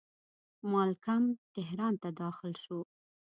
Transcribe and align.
مالکم 0.71 1.23
تهران 1.55 1.93
ته 2.01 2.09
داخل 2.21 2.53
شو. 2.63 2.79